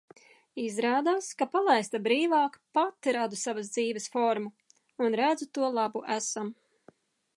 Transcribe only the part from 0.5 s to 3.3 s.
Izrādās, ka, palaista brīvāk, pati